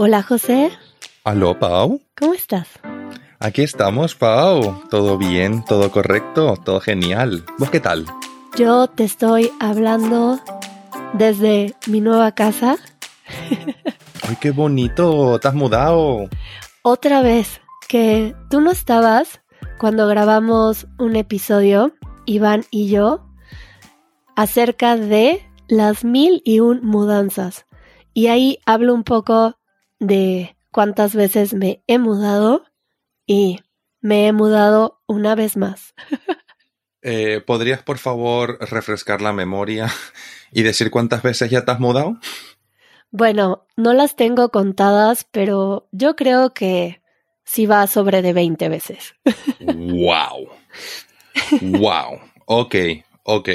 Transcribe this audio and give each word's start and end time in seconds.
Hola 0.00 0.22
José, 0.22 0.70
Aló, 1.24 1.58
Pau. 1.58 2.00
¿cómo 2.16 2.32
estás? 2.32 2.68
Aquí 3.40 3.62
estamos, 3.62 4.14
Pau. 4.14 4.84
¿Todo 4.88 5.18
bien? 5.18 5.64
¿Todo 5.64 5.90
correcto? 5.90 6.56
¿Todo 6.64 6.78
genial? 6.78 7.44
¿Vos 7.58 7.68
qué 7.68 7.80
tal? 7.80 8.06
Yo 8.56 8.86
te 8.86 9.02
estoy 9.02 9.50
hablando 9.58 10.38
desde 11.14 11.74
mi 11.88 12.00
nueva 12.00 12.30
casa. 12.30 12.76
¡Ay, 14.22 14.36
qué 14.40 14.52
bonito! 14.52 15.40
¿Te 15.40 15.48
has 15.48 15.54
mudado? 15.54 16.28
Otra 16.82 17.20
vez, 17.20 17.60
que 17.88 18.36
tú 18.50 18.60
no 18.60 18.70
estabas 18.70 19.40
cuando 19.80 20.06
grabamos 20.06 20.86
un 21.00 21.16
episodio, 21.16 21.92
Iván 22.24 22.64
y 22.70 22.88
yo, 22.88 23.26
acerca 24.36 24.96
de 24.96 25.44
las 25.66 26.04
mil 26.04 26.40
y 26.44 26.60
un 26.60 26.86
mudanzas. 26.86 27.66
Y 28.14 28.28
ahí 28.28 28.60
hablo 28.64 28.94
un 28.94 29.02
poco 29.02 29.57
de 29.98 30.56
cuántas 30.70 31.14
veces 31.14 31.54
me 31.54 31.82
he 31.86 31.98
mudado 31.98 32.64
y 33.26 33.60
me 34.00 34.26
he 34.26 34.32
mudado 34.32 35.02
una 35.06 35.34
vez 35.34 35.56
más. 35.56 35.94
Eh, 37.02 37.40
¿Podrías, 37.46 37.82
por 37.82 37.98
favor, 37.98 38.58
refrescar 38.60 39.22
la 39.22 39.32
memoria 39.32 39.88
y 40.52 40.62
decir 40.64 40.90
cuántas 40.90 41.22
veces 41.22 41.48
ya 41.48 41.64
te 41.64 41.70
has 41.70 41.78
mudado? 41.78 42.18
Bueno, 43.10 43.66
no 43.76 43.94
las 43.94 44.16
tengo 44.16 44.50
contadas, 44.50 45.24
pero 45.30 45.88
yo 45.92 46.16
creo 46.16 46.52
que 46.52 47.00
sí 47.44 47.66
va 47.66 47.86
sobre 47.86 48.20
de 48.20 48.32
20 48.32 48.68
veces. 48.68 49.14
¡Wow! 49.60 50.48
¡Wow! 51.62 52.20
Ok, 52.46 52.74
ok. 53.22 53.48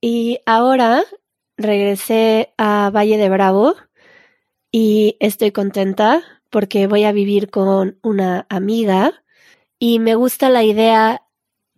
Y 0.00 0.40
ahora 0.46 1.04
regresé 1.56 2.54
a 2.56 2.90
Valle 2.90 3.18
de 3.18 3.28
Bravo 3.28 3.76
y 4.70 5.16
estoy 5.20 5.52
contenta 5.52 6.22
porque 6.50 6.86
voy 6.86 7.04
a 7.04 7.12
vivir 7.12 7.50
con 7.50 7.98
una 8.02 8.46
amiga 8.48 9.22
y 9.78 9.98
me 9.98 10.14
gusta 10.14 10.48
la 10.50 10.64
idea 10.64 11.22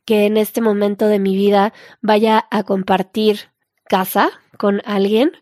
que 0.05 0.27
en 0.27 0.37
este 0.37 0.61
momento 0.61 1.07
de 1.07 1.19
mi 1.19 1.37
vida 1.37 1.73
vaya 2.01 2.47
a 2.51 2.63
compartir 2.65 3.51
casa 3.85 4.31
con 4.59 4.81
alguien 4.85 5.33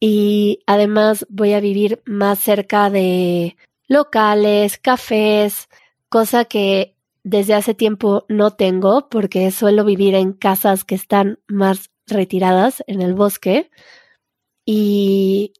y 0.00 0.60
además 0.66 1.26
voy 1.28 1.52
a 1.52 1.60
vivir 1.60 2.02
más 2.04 2.38
cerca 2.38 2.90
de 2.90 3.56
locales, 3.88 4.78
cafés, 4.78 5.68
cosa 6.08 6.44
que 6.44 6.94
desde 7.24 7.54
hace 7.54 7.74
tiempo 7.74 8.24
no 8.28 8.52
tengo 8.52 9.08
porque 9.08 9.50
suelo 9.50 9.84
vivir 9.84 10.14
en 10.14 10.32
casas 10.32 10.84
que 10.84 10.94
están 10.94 11.38
más 11.46 11.90
retiradas 12.06 12.82
en 12.86 13.02
el 13.02 13.14
bosque. 13.14 13.70
Y 14.64 15.52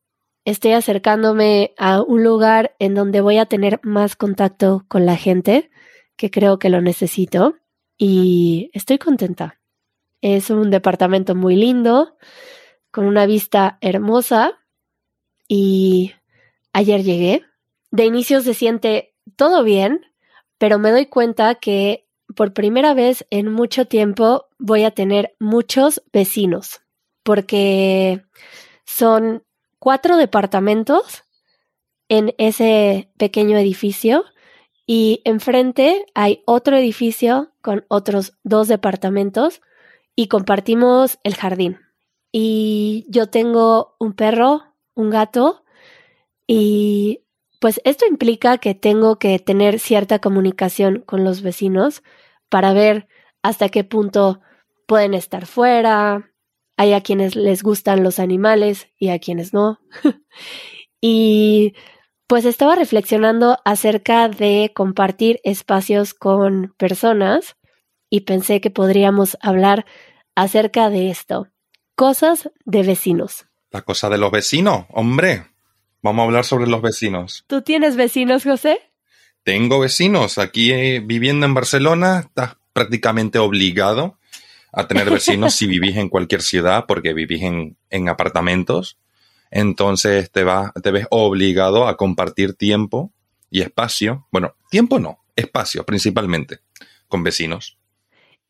estoy 0.51 0.73
acercándome 0.73 1.75
a 1.77 2.01
un 2.01 2.25
lugar 2.25 2.75
en 2.79 2.95
donde 2.95 3.21
voy 3.21 3.37
a 3.37 3.45
tener 3.45 3.81
más 3.83 4.17
contacto 4.17 4.87
con 4.89 5.05
la 5.05 5.17
gente, 5.17 5.71
que 6.17 6.31
creo 6.31 6.59
que 6.59 6.71
lo 6.71 6.81
necesito, 6.81 7.57
y 7.99 8.71
estoy 8.73 8.97
contenta. 8.97 9.61
Es 10.23 10.49
un 10.49 10.71
departamento 10.71 11.35
muy 11.35 11.55
lindo, 11.55 12.17
con 12.91 13.05
una 13.05 13.27
vista 13.27 13.77
hermosa, 13.83 14.59
y 15.49 16.15
ayer 16.73 17.03
llegué. 17.03 17.45
De 17.91 18.07
inicio 18.07 18.41
se 18.41 18.55
siente 18.55 19.15
todo 19.37 19.62
bien, 19.65 20.01
pero 20.57 20.79
me 20.79 20.91
doy 20.91 21.07
cuenta 21.07 21.57
que 21.57 22.09
por 22.35 22.55
primera 22.55 22.95
vez 22.95 23.27
en 23.29 23.53
mucho 23.53 23.85
tiempo 23.85 24.47
voy 24.59 24.85
a 24.85 24.93
tener 24.93 25.37
muchos 25.39 26.03
vecinos, 26.11 26.81
porque 27.23 28.25
son 28.87 29.43
cuatro 29.79 30.17
departamentos 30.17 31.25
en 32.09 32.34
ese 32.39 33.11
pequeño 33.19 33.59
edificio 33.59 34.25
y 34.87 35.21
enfrente 35.25 36.06
hay 36.15 36.43
otro 36.47 36.77
edificio 36.77 37.53
con 37.61 37.84
otros 37.89 38.39
dos 38.43 38.69
departamentos 38.69 39.61
y 40.16 40.28
compartimos 40.28 41.19
el 41.22 41.34
jardín. 41.34 41.78
Y 42.33 43.06
yo 43.09 43.28
tengo 43.28 43.97
un 43.99 44.15
perro, 44.15 44.75
un 44.94 45.11
gato 45.11 45.65
y 46.47 47.25
pues 47.60 47.81
esto 47.84 48.06
implica 48.06 48.59
que 48.59 48.75
tengo 48.75 49.19
que 49.19 49.39
tener 49.39 49.78
cierta 49.78 50.21
comunicación 50.21 51.00
con 51.00 51.25
los 51.25 51.43
vecinos 51.43 52.03
para 52.49 52.72
ver 52.72 53.09
hasta 53.43 53.69
qué 53.69 53.84
punto 53.84 54.41
pueden 54.87 55.15
estar 55.15 55.47
fuera. 55.47 56.28
Hay 56.78 56.93
a 56.93 57.00
quienes 57.00 57.34
les 57.34 57.65
gustan 57.65 58.05
los 58.05 58.21
animales 58.21 58.87
y 58.97 59.09
a 59.09 59.19
quienes 59.19 59.53
no. 59.53 59.81
y 61.00 61.75
pues 62.28 62.44
estaba 62.44 62.77
reflexionando 62.77 63.59
acerca 63.65 64.28
de 64.28 64.71
compartir 64.75 65.41
espacios 65.43 66.15
con 66.15 66.75
personas 66.78 67.56
y 68.09 68.21
pensé 68.21 68.61
que 68.61 68.71
podríamos 68.71 69.37
hablar 69.41 69.87
acerca 70.37 70.89
de 70.89 71.11
esto. 71.11 71.49
Cosas 71.97 72.49
de 72.65 72.84
vecinos. 72.84 73.47
La 73.72 73.83
cosa 73.83 74.09
de 74.09 74.19
los 74.19 74.31
vecinos, 74.31 74.87
hombre. 74.91 75.47
Vamos 76.00 76.22
a 76.22 76.27
hablar 76.27 76.45
sobre 76.45 76.69
los 76.69 76.81
vecinos. 76.81 77.45
¿Tú 77.49 77.62
tienes 77.62 77.97
vecinos, 77.97 78.45
José? 78.45 78.78
Tengo 79.43 79.81
vecinos. 79.81 80.39
Aquí 80.39 80.71
eh, 80.71 81.03
viviendo 81.05 81.45
en 81.45 81.55
Barcelona, 81.55 82.21
estás 82.21 82.56
prácticamente 82.72 83.41
obligado 83.41 84.18
a 84.73 84.87
tener 84.87 85.11
vecinos 85.11 85.55
si 85.55 85.67
vivís 85.67 85.97
en 85.97 86.09
cualquier 86.09 86.43
ciudad 86.43 86.84
porque 86.87 87.15
vivís 87.15 87.43
en, 87.43 87.77
en 87.91 88.09
apartamentos. 88.09 88.99
Entonces 89.51 90.31
te, 90.31 90.45
va, 90.45 90.73
te 90.83 90.91
ves 90.91 91.06
obligado 91.11 91.89
a 91.89 91.97
compartir 91.97 92.55
tiempo 92.55 93.12
y 93.51 93.62
espacio. 93.62 94.27
Bueno, 94.31 94.55
tiempo 94.71 94.99
no, 94.99 95.25
espacio 95.37 95.84
principalmente 95.84 96.61
con 97.09 97.23
vecinos. 97.23 97.78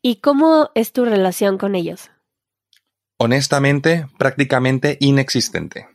¿Y 0.01 0.17
cómo 0.17 0.71
es 0.75 0.93
tu 0.93 1.05
relación 1.05 1.57
con 1.57 1.75
ellos? 1.75 2.09
Honestamente, 3.17 4.07
prácticamente 4.17 4.97
inexistente. 5.01 5.87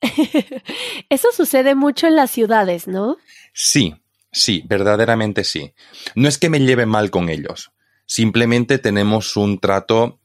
Eso 1.08 1.28
sucede 1.32 1.74
mucho 1.74 2.06
en 2.06 2.16
las 2.16 2.30
ciudades, 2.30 2.86
¿no? 2.86 3.16
Sí, 3.52 3.96
sí, 4.30 4.62
verdaderamente 4.66 5.44
sí. 5.44 5.72
No 6.14 6.28
es 6.28 6.38
que 6.38 6.50
me 6.50 6.60
lleve 6.60 6.86
mal 6.86 7.10
con 7.10 7.28
ellos, 7.28 7.72
simplemente 8.06 8.78
tenemos 8.78 9.36
un 9.36 9.58
trato 9.58 10.20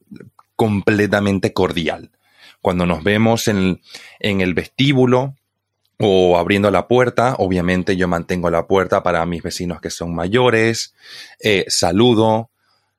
completamente 0.55 1.53
cordial. 1.53 2.11
Cuando 2.61 2.85
nos 2.85 3.03
vemos 3.03 3.47
en, 3.47 3.81
en 4.19 4.41
el 4.41 4.53
vestíbulo 4.53 5.35
o 5.99 6.37
abriendo 6.37 6.69
la 6.71 6.87
puerta, 6.87 7.35
obviamente 7.37 7.95
yo 7.95 8.07
mantengo 8.07 8.49
la 8.49 8.67
puerta 8.67 9.03
para 9.03 9.25
mis 9.25 9.43
vecinos 9.43 9.81
que 9.81 9.89
son 9.89 10.13
mayores, 10.13 10.93
eh, 11.39 11.65
saludo 11.67 12.49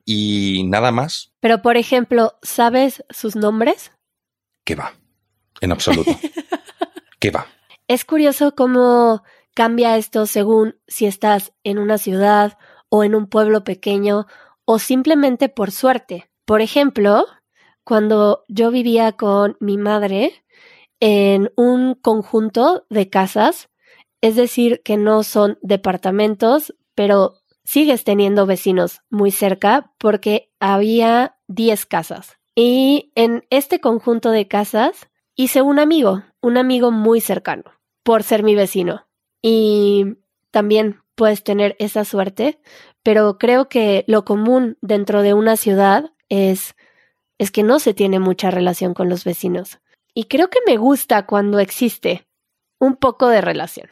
y 0.04 0.64
nada 0.68 0.90
más. 0.90 1.32
Pero, 1.40 1.60
por 1.60 1.76
ejemplo, 1.76 2.38
¿sabes 2.42 3.04
sus 3.10 3.36
nombres? 3.36 3.92
¿Qué 4.64 4.74
va? 4.74 4.94
En 5.60 5.72
absoluto. 5.72 6.18
¿Qué 7.20 7.30
va? 7.30 7.46
Es 7.88 8.04
curioso 8.04 8.54
cómo 8.54 9.22
cambia 9.54 9.96
esto 9.96 10.26
según 10.26 10.76
si 10.86 11.06
estás 11.06 11.52
en 11.64 11.78
una 11.78 11.98
ciudad 11.98 12.58
o 12.88 13.04
en 13.04 13.14
un 13.14 13.26
pueblo 13.26 13.64
pequeño 13.64 14.26
o 14.70 14.78
simplemente 14.78 15.48
por 15.48 15.70
suerte. 15.70 16.28
Por 16.44 16.60
ejemplo, 16.60 17.24
cuando 17.84 18.44
yo 18.48 18.70
vivía 18.70 19.12
con 19.12 19.56
mi 19.60 19.78
madre 19.78 20.44
en 21.00 21.50
un 21.56 21.94
conjunto 21.94 22.84
de 22.90 23.08
casas, 23.08 23.70
es 24.20 24.36
decir, 24.36 24.82
que 24.84 24.98
no 24.98 25.22
son 25.22 25.58
departamentos, 25.62 26.74
pero 26.94 27.38
sigues 27.64 28.04
teniendo 28.04 28.44
vecinos 28.44 29.00
muy 29.08 29.30
cerca 29.30 29.94
porque 29.96 30.52
había 30.60 31.38
10 31.46 31.86
casas. 31.86 32.36
Y 32.54 33.10
en 33.14 33.46
este 33.48 33.80
conjunto 33.80 34.30
de 34.32 34.48
casas 34.48 35.08
hice 35.34 35.62
un 35.62 35.78
amigo, 35.78 36.24
un 36.42 36.58
amigo 36.58 36.90
muy 36.90 37.22
cercano, 37.22 37.64
por 38.02 38.22
ser 38.22 38.42
mi 38.42 38.54
vecino. 38.54 39.06
Y 39.40 40.18
también 40.50 41.00
puedes 41.14 41.42
tener 41.42 41.74
esa 41.78 42.04
suerte, 42.04 42.60
pero 43.08 43.38
creo 43.38 43.70
que 43.70 44.04
lo 44.06 44.26
común 44.26 44.76
dentro 44.82 45.22
de 45.22 45.32
una 45.32 45.56
ciudad 45.56 46.12
es, 46.28 46.76
es 47.38 47.50
que 47.50 47.62
no 47.62 47.78
se 47.78 47.94
tiene 47.94 48.18
mucha 48.18 48.50
relación 48.50 48.92
con 48.92 49.08
los 49.08 49.24
vecinos. 49.24 49.78
Y 50.12 50.24
creo 50.24 50.50
que 50.50 50.58
me 50.66 50.76
gusta 50.76 51.24
cuando 51.24 51.58
existe 51.58 52.28
un 52.78 52.96
poco 52.96 53.28
de 53.28 53.40
relación. 53.40 53.88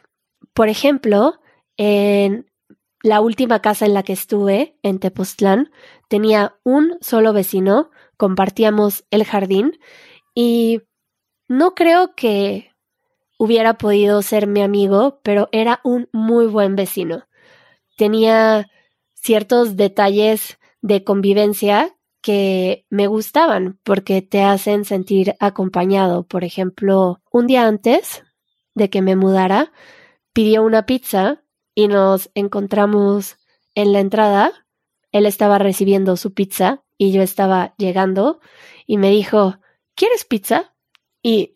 Por 0.53 0.69
ejemplo, 0.69 1.39
en 1.77 2.45
la 3.01 3.19
última 3.19 3.59
casa 3.59 3.87
en 3.87 3.95
la 3.95 4.03
que 4.03 4.13
estuve, 4.13 4.77
en 4.83 4.99
Tepoztlán, 4.99 5.71
tenía 6.09 6.55
un 6.63 6.99
solo 7.01 7.33
vecino, 7.33 7.89
compartíamos 8.17 9.03
el 9.09 9.25
jardín 9.25 9.79
y 10.35 10.83
no 11.47 11.73
creo 11.73 12.13
que 12.13 12.71
hubiera 13.39 13.79
podido 13.79 14.21
ser 14.21 14.45
mi 14.45 14.61
amigo, 14.61 15.21
pero 15.23 15.49
era 15.51 15.79
un 15.83 16.07
muy 16.11 16.45
buen 16.45 16.75
vecino. 16.75 17.27
Tenía 17.97 18.67
ciertos 19.21 19.75
detalles 19.75 20.57
de 20.81 21.03
convivencia 21.03 21.95
que 22.21 22.85
me 22.89 23.07
gustaban 23.07 23.79
porque 23.83 24.21
te 24.21 24.41
hacen 24.43 24.85
sentir 24.85 25.35
acompañado. 25.39 26.23
Por 26.27 26.43
ejemplo, 26.43 27.21
un 27.31 27.47
día 27.47 27.67
antes 27.67 28.23
de 28.75 28.89
que 28.89 29.01
me 29.01 29.15
mudara, 29.15 29.71
pidió 30.33 30.63
una 30.63 30.85
pizza 30.85 31.43
y 31.73 31.87
nos 31.87 32.29
encontramos 32.35 33.37
en 33.75 33.93
la 33.93 33.99
entrada. 33.99 34.51
Él 35.11 35.25
estaba 35.25 35.57
recibiendo 35.57 36.15
su 36.15 36.33
pizza 36.33 36.83
y 36.97 37.11
yo 37.11 37.21
estaba 37.21 37.73
llegando 37.77 38.39
y 38.85 38.97
me 38.97 39.09
dijo, 39.09 39.59
¿quieres 39.95 40.25
pizza? 40.25 40.75
Y 41.21 41.55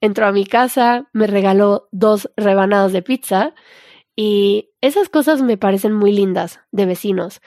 entró 0.00 0.26
a 0.26 0.32
mi 0.32 0.44
casa, 0.44 1.08
me 1.12 1.26
regaló 1.26 1.88
dos 1.92 2.30
rebanadas 2.36 2.92
de 2.92 3.02
pizza 3.02 3.54
y 4.16 4.70
esas 4.80 5.08
cosas 5.08 5.42
me 5.42 5.56
parecen 5.56 5.92
muy 5.92 6.12
lindas 6.12 6.60
de 6.70 6.86
vecinos, 6.86 7.40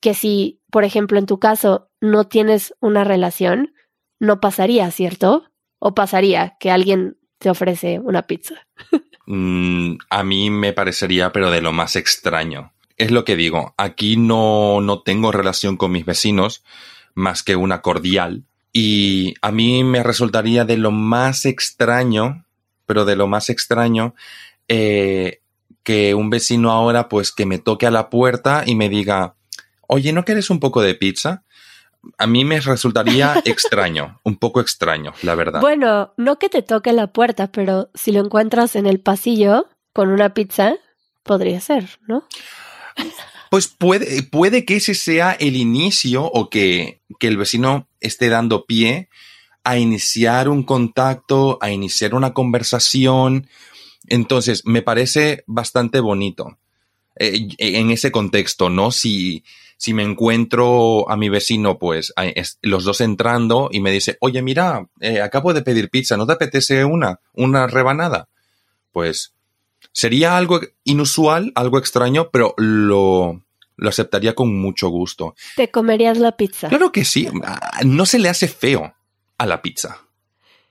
que 0.00 0.14
si, 0.14 0.60
por 0.70 0.84
ejemplo, 0.84 1.18
en 1.18 1.26
tu 1.26 1.38
caso 1.38 1.90
no 2.00 2.24
tienes 2.24 2.74
una 2.80 3.04
relación, 3.04 3.74
no 4.18 4.40
pasaría, 4.40 4.90
¿cierto? 4.90 5.44
¿O 5.78 5.94
pasaría 5.94 6.56
que 6.58 6.70
alguien 6.70 7.18
te 7.38 7.50
ofrece 7.50 7.98
una 7.98 8.26
pizza? 8.26 8.54
Mm, 9.30 9.98
a 10.08 10.24
mí 10.24 10.48
me 10.48 10.72
parecería, 10.72 11.32
pero 11.32 11.50
de 11.50 11.60
lo 11.60 11.70
más 11.70 11.96
extraño. 11.96 12.72
Es 12.96 13.10
lo 13.10 13.26
que 13.26 13.36
digo, 13.36 13.74
aquí 13.76 14.16
no, 14.16 14.80
no 14.80 15.02
tengo 15.02 15.32
relación 15.32 15.76
con 15.76 15.92
mis 15.92 16.06
vecinos 16.06 16.64
más 17.14 17.42
que 17.42 17.54
una 17.54 17.82
cordial. 17.82 18.44
Y 18.72 19.34
a 19.42 19.52
mí 19.52 19.84
me 19.84 20.02
resultaría 20.02 20.64
de 20.64 20.78
lo 20.78 20.92
más 20.92 21.44
extraño, 21.44 22.46
pero 22.86 23.04
de 23.04 23.16
lo 23.16 23.26
más 23.26 23.50
extraño, 23.50 24.14
eh, 24.66 25.42
que 25.88 26.14
un 26.14 26.28
vecino 26.28 26.70
ahora 26.70 27.08
pues 27.08 27.32
que 27.32 27.46
me 27.46 27.58
toque 27.58 27.86
a 27.86 27.90
la 27.90 28.10
puerta 28.10 28.62
y 28.66 28.74
me 28.74 28.90
diga, 28.90 29.36
oye, 29.86 30.12
¿no 30.12 30.22
quieres 30.22 30.50
un 30.50 30.60
poco 30.60 30.82
de 30.82 30.94
pizza? 30.94 31.44
A 32.18 32.26
mí 32.26 32.44
me 32.44 32.60
resultaría 32.60 33.40
extraño, 33.46 34.20
un 34.22 34.36
poco 34.36 34.60
extraño, 34.60 35.14
la 35.22 35.34
verdad. 35.34 35.62
Bueno, 35.62 36.12
no 36.18 36.38
que 36.38 36.50
te 36.50 36.60
toque 36.60 36.92
la 36.92 37.06
puerta, 37.06 37.50
pero 37.50 37.88
si 37.94 38.12
lo 38.12 38.20
encuentras 38.20 38.76
en 38.76 38.86
el 38.86 39.00
pasillo 39.00 39.66
con 39.94 40.10
una 40.10 40.34
pizza, 40.34 40.74
podría 41.22 41.58
ser, 41.58 41.98
¿no? 42.06 42.22
Pues 43.50 43.68
puede, 43.68 44.22
puede 44.24 44.66
que 44.66 44.76
ese 44.76 44.94
sea 44.94 45.32
el 45.32 45.56
inicio 45.56 46.26
o 46.26 46.50
que, 46.50 47.00
que 47.18 47.28
el 47.28 47.38
vecino 47.38 47.88
esté 48.00 48.28
dando 48.28 48.66
pie 48.66 49.08
a 49.64 49.78
iniciar 49.78 50.50
un 50.50 50.64
contacto, 50.64 51.56
a 51.62 51.70
iniciar 51.70 52.14
una 52.14 52.34
conversación, 52.34 53.48
entonces, 54.10 54.62
me 54.64 54.82
parece 54.82 55.44
bastante 55.46 56.00
bonito 56.00 56.58
eh, 57.16 57.48
en 57.58 57.90
ese 57.90 58.10
contexto, 58.10 58.70
¿no? 58.70 58.90
Si, 58.90 59.44
si 59.76 59.94
me 59.94 60.02
encuentro 60.02 61.08
a 61.08 61.16
mi 61.16 61.28
vecino, 61.28 61.78
pues 61.78 62.12
los 62.62 62.84
dos 62.84 63.00
entrando 63.00 63.68
y 63.72 63.80
me 63.80 63.92
dice, 63.92 64.18
oye, 64.20 64.42
mira, 64.42 64.88
eh, 65.00 65.20
acabo 65.20 65.54
de 65.54 65.62
pedir 65.62 65.88
pizza, 65.88 66.16
¿no 66.16 66.26
te 66.26 66.32
apetece 66.32 66.84
una? 66.84 67.20
¿Una 67.32 67.66
rebanada? 67.66 68.28
Pues 68.92 69.34
sería 69.92 70.36
algo 70.36 70.60
inusual, 70.84 71.52
algo 71.54 71.78
extraño, 71.78 72.30
pero 72.30 72.54
lo, 72.56 73.44
lo 73.76 73.88
aceptaría 73.88 74.34
con 74.34 74.54
mucho 74.60 74.88
gusto. 74.88 75.34
¿Te 75.56 75.70
comerías 75.70 76.18
la 76.18 76.36
pizza? 76.36 76.68
Claro 76.68 76.90
que 76.90 77.04
sí. 77.04 77.28
Ah, 77.44 77.80
no 77.84 78.04
se 78.04 78.18
le 78.18 78.28
hace 78.28 78.48
feo 78.48 78.94
a 79.38 79.46
la 79.46 79.62
pizza. 79.62 80.08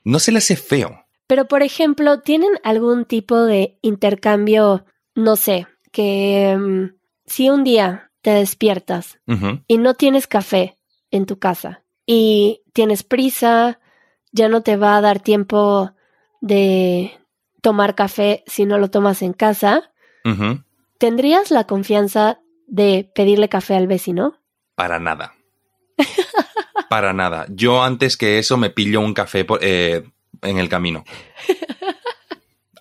No 0.03 0.19
se 0.19 0.33
le 0.33 0.39
hace 0.39 0.57
feo. 0.57 1.06
Pero, 1.27 1.47
por 1.47 1.61
ejemplo, 1.61 2.21
¿tienen 2.21 2.51
algún 2.63 3.05
tipo 3.05 3.41
de 3.43 3.77
intercambio, 3.81 4.85
no 5.13 5.35
sé, 5.35 5.67
que 5.91 6.57
mm, 6.57 6.95
si 7.25 7.49
un 7.49 7.63
día 7.63 8.11
te 8.21 8.31
despiertas 8.31 9.19
y 9.67 9.77
no 9.77 9.93
tienes 9.93 10.27
café 10.27 10.77
en 11.11 11.25
tu 11.25 11.39
casa 11.39 11.83
y 12.05 12.61
tienes 12.73 13.03
prisa, 13.03 13.79
ya 14.31 14.49
no 14.49 14.61
te 14.61 14.77
va 14.77 14.97
a 14.97 15.01
dar 15.01 15.19
tiempo 15.19 15.91
de 16.41 17.17
tomar 17.61 17.95
café 17.95 18.43
si 18.47 18.65
no 18.65 18.77
lo 18.77 18.89
tomas 18.89 19.21
en 19.21 19.33
casa, 19.33 19.91
¿tendrías 20.97 21.51
la 21.51 21.65
confianza 21.65 22.39
de 22.67 23.09
pedirle 23.15 23.49
café 23.49 23.75
al 23.75 23.87
vecino? 23.87 24.37
Para 24.75 24.99
nada. 24.99 25.33
Para 26.89 27.13
nada. 27.13 27.45
Yo 27.49 27.83
antes 27.83 28.17
que 28.17 28.39
eso 28.39 28.57
me 28.57 28.69
pillo 28.69 29.01
un 29.01 29.13
café 29.13 29.45
eh, 29.61 30.03
en 30.41 30.57
el 30.57 30.69
camino. 30.69 31.03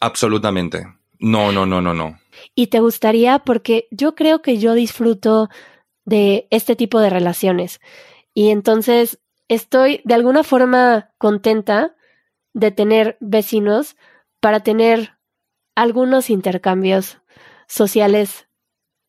Absolutamente. 0.00 0.87
No, 1.19 1.53
no, 1.53 1.67
no, 1.67 1.81
no, 1.81 1.94
no. 1.94 2.19
¿Y 2.55 2.69
te 2.69 2.81
gustaría? 2.81 3.38
Porque 3.41 3.88
yo 3.91 4.14
creo 4.14 4.43
que 4.43 4.58
yo 4.58 4.75
disfruto 4.75 5.49
de 6.05 6.47
este 6.50 6.76
tipo 6.76 7.00
de 7.00 7.11
relaciones. 7.11 7.81
Y 8.35 8.50
entonces 8.50 9.19
estoy 9.49 10.00
de 10.05 10.14
alguna 10.14 10.44
forma 10.44 11.11
contenta 11.19 11.97
de 12.53 12.70
tener 12.70 13.17
vecinos 13.20 13.97
para 14.41 14.61
tener 14.61 15.19
algunos 15.75 16.31
intercambios 16.31 17.19
sociales 17.67 18.47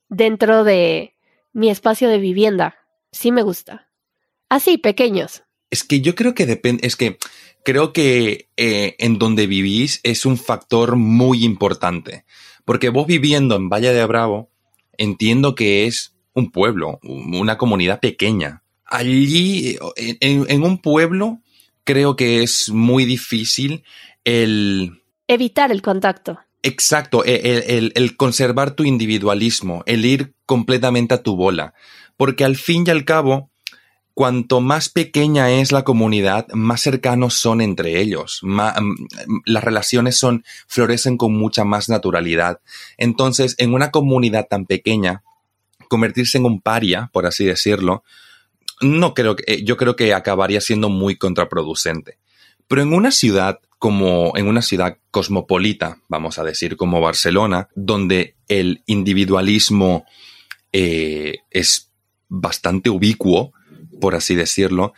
dentro 0.09 0.63
de 0.63 1.15
mi 1.53 1.69
espacio 1.69 2.09
de 2.09 2.17
vivienda. 2.17 2.75
Sí 3.11 3.31
me 3.31 3.41
gusta. 3.41 3.89
Así, 4.49 4.77
pequeños. 4.77 5.43
Es 5.69 5.83
que 5.83 6.01
yo 6.01 6.15
creo 6.15 6.33
que 6.33 6.45
depende, 6.45 6.85
es 6.87 6.95
que 6.95 7.17
creo 7.63 7.91
que 7.91 8.49
eh, 8.55 8.95
en 8.99 9.19
donde 9.19 9.47
vivís 9.47 9.99
es 10.03 10.25
un 10.25 10.37
factor 10.37 10.95
muy 10.95 11.43
importante. 11.43 12.25
Porque 12.63 12.89
vos 12.89 13.07
viviendo 13.07 13.55
en 13.55 13.69
Valle 13.69 13.93
de 13.93 14.05
Bravo, 14.05 14.49
entiendo 14.97 15.55
que 15.55 15.85
es 15.85 16.15
un 16.33 16.51
pueblo, 16.51 16.99
una 17.03 17.57
comunidad 17.57 17.99
pequeña. 17.99 18.63
Allí, 18.85 19.77
en, 19.97 20.63
un 20.63 20.77
pueblo, 20.81 21.41
creo 21.83 22.15
que 22.15 22.43
es 22.43 22.69
muy 22.69 23.05
difícil 23.05 23.83
el... 24.23 25.01
Evitar 25.27 25.71
el 25.71 25.81
contacto. 25.81 26.39
Exacto, 26.63 27.23
e, 27.25 27.91
el, 27.93 28.17
conservar 28.17 28.71
tu 28.71 28.83
individualismo, 28.83 29.83
el 29.85 30.05
ir 30.05 30.33
completamente 30.45 31.15
a 31.15 31.23
tu 31.23 31.35
bola. 31.35 31.73
Porque 32.17 32.45
al 32.45 32.55
fin 32.55 32.83
y 32.85 32.91
al 32.91 33.03
cabo, 33.03 33.49
cuanto 34.17 34.61
más 34.61 34.89
pequeña 34.89 35.51
es 35.51 35.71
la 35.71 35.83
comunidad, 35.83 36.47
más 36.51 36.81
cercanos 36.81 37.35
son 37.35 37.61
entre 37.61 38.01
ellos. 38.01 38.39
Mm, 38.41 38.95
las 39.45 39.63
relaciones 39.63 40.17
son, 40.17 40.43
florecen 40.65 41.17
con 41.17 41.37
mucha 41.37 41.63
más 41.65 41.87
naturalidad. 41.87 42.59
Entonces, 42.97 43.53
en 43.59 43.75
una 43.75 43.91
comunidad 43.91 44.47
tan 44.49 44.65
pequeña, 44.65 45.21
convertirse 45.87 46.39
en 46.39 46.45
un 46.45 46.61
paria, 46.61 47.11
por 47.13 47.27
así 47.27 47.45
decirlo, 47.45 48.03
no 48.81 49.13
creo 49.13 49.35
que, 49.35 49.43
eh, 49.45 49.63
yo 49.63 49.77
creo 49.77 49.95
que 49.95 50.15
acabaría 50.15 50.61
siendo 50.61 50.89
muy 50.89 51.17
contraproducente. 51.17 52.17
Pero 52.67 52.81
en 52.81 52.93
una 52.93 53.11
ciudad 53.11 53.59
como 53.77 54.35
en 54.35 54.47
una 54.47 54.63
ciudad 54.63 54.97
cosmopolita, 55.11 55.99
vamos 56.07 56.39
a 56.39 56.43
decir, 56.43 56.75
como 56.75 57.01
Barcelona, 57.01 57.69
donde 57.75 58.33
el 58.47 58.81
individualismo 58.87 60.05
eh, 60.73 61.35
es 61.51 61.91
bastante 62.29 62.89
ubicuo, 62.89 63.53
por 63.99 64.15
así 64.15 64.35
decirlo, 64.35 64.93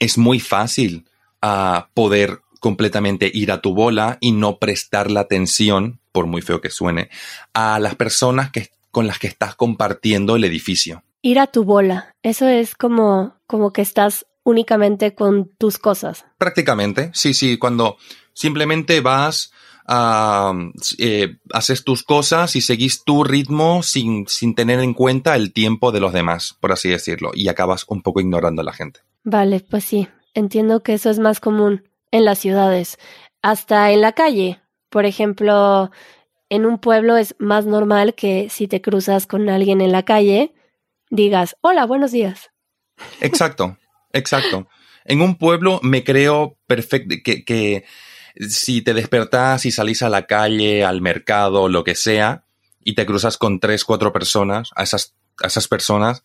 es 0.00 0.18
muy 0.18 0.40
fácil 0.40 1.06
a 1.40 1.88
poder 1.94 2.40
completamente 2.60 3.30
ir 3.32 3.52
a 3.52 3.60
tu 3.60 3.74
bola 3.74 4.18
y 4.20 4.32
no 4.32 4.58
prestar 4.58 5.10
la 5.10 5.20
atención, 5.20 6.00
por 6.12 6.26
muy 6.26 6.42
feo 6.42 6.60
que 6.60 6.70
suene, 6.70 7.10
a 7.52 7.78
las 7.78 7.94
personas 7.94 8.50
que, 8.50 8.70
con 8.90 9.06
las 9.06 9.18
que 9.18 9.26
estás 9.26 9.54
compartiendo 9.54 10.36
el 10.36 10.44
edificio. 10.44 11.02
Ir 11.22 11.38
a 11.38 11.46
tu 11.46 11.64
bola, 11.64 12.14
eso 12.22 12.48
es 12.48 12.74
como, 12.74 13.36
como 13.46 13.72
que 13.72 13.82
estás 13.82 14.26
únicamente 14.42 15.14
con 15.14 15.50
tus 15.58 15.78
cosas. 15.78 16.24
Prácticamente, 16.38 17.10
sí, 17.14 17.34
sí, 17.34 17.58
cuando 17.58 17.98
simplemente 18.32 19.00
vas 19.00 19.52
eh, 19.88 21.36
haces 21.52 21.84
tus 21.84 22.02
cosas 22.02 22.56
y 22.56 22.60
seguís 22.60 23.04
tu 23.04 23.24
ritmo 23.24 23.82
sin, 23.82 24.26
sin 24.26 24.54
tener 24.54 24.80
en 24.80 24.94
cuenta 24.94 25.36
el 25.36 25.52
tiempo 25.52 25.92
de 25.92 26.00
los 26.00 26.12
demás, 26.12 26.56
por 26.60 26.72
así 26.72 26.88
decirlo, 26.88 27.30
y 27.34 27.48
acabas 27.48 27.84
un 27.88 28.02
poco 28.02 28.20
ignorando 28.20 28.62
a 28.62 28.64
la 28.64 28.72
gente. 28.72 29.00
Vale, 29.22 29.60
pues 29.60 29.84
sí, 29.84 30.08
entiendo 30.34 30.82
que 30.82 30.94
eso 30.94 31.10
es 31.10 31.18
más 31.18 31.40
común 31.40 31.88
en 32.10 32.24
las 32.24 32.38
ciudades, 32.38 32.98
hasta 33.42 33.90
en 33.92 34.00
la 34.00 34.12
calle. 34.12 34.60
Por 34.88 35.04
ejemplo, 35.04 35.90
en 36.48 36.66
un 36.66 36.78
pueblo 36.78 37.16
es 37.16 37.34
más 37.38 37.66
normal 37.66 38.14
que 38.14 38.48
si 38.50 38.68
te 38.68 38.80
cruzas 38.80 39.26
con 39.26 39.48
alguien 39.48 39.80
en 39.80 39.92
la 39.92 40.04
calle, 40.04 40.54
digas, 41.10 41.56
hola, 41.60 41.86
buenos 41.86 42.12
días. 42.12 42.50
Exacto, 43.20 43.76
exacto. 44.12 44.68
En 45.04 45.20
un 45.20 45.36
pueblo 45.36 45.80
me 45.82 46.02
creo 46.02 46.58
perfecto 46.66 47.14
que, 47.24 47.44
que 47.44 47.84
si 48.48 48.82
te 48.82 48.94
despertás 48.94 49.66
y 49.66 49.70
salís 49.70 50.02
a 50.02 50.08
la 50.08 50.26
calle, 50.26 50.84
al 50.84 51.00
mercado, 51.00 51.68
lo 51.68 51.84
que 51.84 51.94
sea, 51.94 52.44
y 52.84 52.94
te 52.94 53.06
cruzas 53.06 53.38
con 53.38 53.60
tres, 53.60 53.84
cuatro 53.84 54.12
personas, 54.12 54.70
a 54.76 54.82
esas, 54.82 55.14
a 55.42 55.46
esas 55.46 55.68
personas 55.68 56.22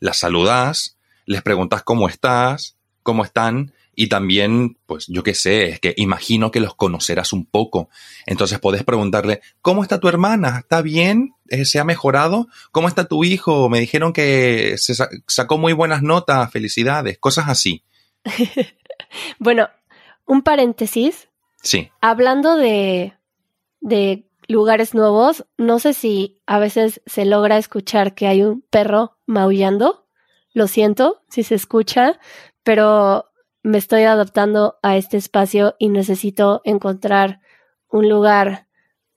las 0.00 0.18
saludas, 0.18 0.98
les 1.26 1.42
preguntas 1.42 1.82
cómo 1.82 2.08
estás, 2.08 2.76
cómo 3.02 3.24
están, 3.24 3.72
y 3.96 4.08
también, 4.08 4.76
pues 4.86 5.06
yo 5.08 5.22
qué 5.22 5.34
sé, 5.34 5.68
es 5.68 5.80
que 5.80 5.94
imagino 5.96 6.50
que 6.50 6.60
los 6.60 6.74
conocerás 6.74 7.32
un 7.32 7.46
poco. 7.46 7.88
Entonces 8.26 8.58
podés 8.58 8.82
preguntarle, 8.82 9.40
¿cómo 9.62 9.82
está 9.82 10.00
tu 10.00 10.08
hermana? 10.08 10.58
¿Está 10.58 10.82
bien? 10.82 11.34
Eh, 11.48 11.64
¿Se 11.64 11.78
ha 11.78 11.84
mejorado? 11.84 12.48
¿Cómo 12.72 12.88
está 12.88 13.06
tu 13.06 13.24
hijo? 13.24 13.68
Me 13.68 13.80
dijeron 13.80 14.12
que 14.12 14.76
se 14.78 14.94
sacó 15.26 15.58
muy 15.58 15.72
buenas 15.72 16.02
notas, 16.02 16.50
felicidades, 16.50 17.18
cosas 17.18 17.48
así. 17.48 17.84
bueno, 19.38 19.68
un 20.26 20.42
paréntesis. 20.42 21.28
Sí. 21.64 21.90
Hablando 22.00 22.56
de 22.56 23.14
de 23.84 24.26
lugares 24.48 24.94
nuevos, 24.94 25.44
no 25.58 25.78
sé 25.78 25.92
si 25.92 26.40
a 26.46 26.58
veces 26.58 27.02
se 27.06 27.26
logra 27.26 27.58
escuchar 27.58 28.14
que 28.14 28.26
hay 28.26 28.42
un 28.42 28.62
perro 28.62 29.18
maullando. 29.26 30.06
Lo 30.52 30.66
siento 30.68 31.22
si 31.28 31.42
se 31.42 31.54
escucha, 31.54 32.18
pero 32.62 33.26
me 33.62 33.78
estoy 33.78 34.02
adaptando 34.02 34.78
a 34.82 34.96
este 34.96 35.18
espacio 35.18 35.76
y 35.78 35.90
necesito 35.90 36.62
encontrar 36.64 37.40
un 37.88 38.08
lugar 38.08 38.68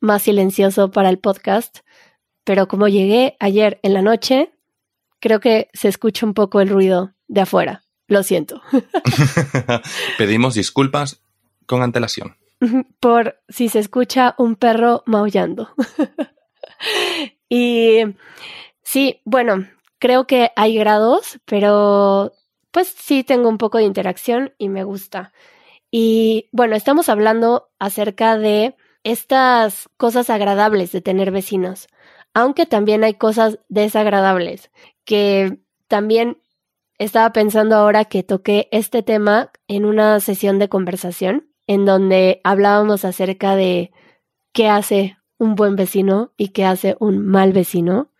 más 0.01 0.23
silencioso 0.23 0.91
para 0.91 1.09
el 1.09 1.17
podcast. 1.17 1.79
Pero 2.43 2.67
como 2.67 2.87
llegué 2.87 3.37
ayer 3.39 3.79
en 3.83 3.93
la 3.93 4.01
noche, 4.01 4.51
creo 5.19 5.39
que 5.39 5.69
se 5.73 5.87
escucha 5.87 6.25
un 6.25 6.33
poco 6.33 6.59
el 6.59 6.69
ruido 6.69 7.13
de 7.27 7.41
afuera. 7.41 7.83
Lo 8.07 8.23
siento. 8.23 8.61
Pedimos 10.17 10.55
disculpas 10.55 11.21
con 11.67 11.83
antelación. 11.83 12.37
Por 12.99 13.39
si 13.49 13.69
se 13.69 13.79
escucha 13.79 14.33
un 14.39 14.55
perro 14.55 15.03
maullando. 15.05 15.69
y 17.49 17.99
sí, 18.81 19.21
bueno, 19.25 19.67
creo 19.99 20.25
que 20.25 20.51
hay 20.55 20.75
grados, 20.75 21.39
pero 21.45 22.33
pues 22.71 22.87
sí 22.87 23.23
tengo 23.23 23.49
un 23.49 23.59
poco 23.59 23.77
de 23.77 23.83
interacción 23.83 24.53
y 24.57 24.69
me 24.69 24.83
gusta. 24.83 25.33
Y 25.91 26.49
bueno, 26.51 26.75
estamos 26.75 27.09
hablando 27.09 27.69
acerca 27.79 28.37
de 28.37 28.75
estas 29.03 29.87
cosas 29.97 30.29
agradables 30.29 30.91
de 30.91 31.01
tener 31.01 31.31
vecinos, 31.31 31.87
aunque 32.33 32.65
también 32.65 33.03
hay 33.03 33.13
cosas 33.13 33.59
desagradables 33.69 34.71
que 35.05 35.59
también 35.87 36.41
estaba 36.97 37.31
pensando 37.31 37.75
ahora 37.75 38.05
que 38.05 38.23
toqué 38.23 38.67
este 38.71 39.03
tema 39.03 39.51
en 39.67 39.85
una 39.85 40.19
sesión 40.19 40.59
de 40.59 40.67
conversación 40.69 41.47
en 41.67 41.85
donde 41.85 42.41
hablábamos 42.43 43.05
acerca 43.05 43.55
de 43.55 43.91
qué 44.53 44.69
hace 44.69 45.17
un 45.37 45.55
buen 45.55 45.75
vecino 45.75 46.33
y 46.37 46.49
qué 46.49 46.65
hace 46.65 46.95
un 46.99 47.25
mal 47.25 47.53
vecino. 47.53 48.11